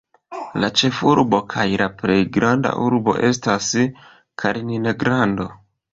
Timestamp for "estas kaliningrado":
3.31-5.47